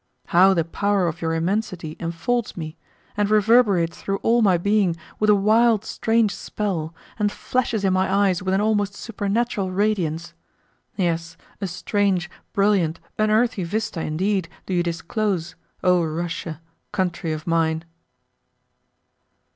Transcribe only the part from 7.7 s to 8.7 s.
in my eyes with an